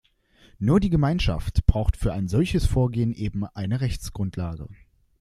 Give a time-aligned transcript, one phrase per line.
[0.57, 4.67] Nur, die Gemeinschaft braucht für ein solches Vorgehen eben eine Rechtsgrundlage.